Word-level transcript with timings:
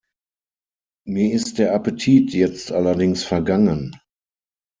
Mir 1.05 1.31
ist 1.31 1.59
der 1.59 1.75
Appetit 1.75 2.33
jetzt 2.33 2.71
allerdings 2.71 3.23
vergangen. 3.23 3.95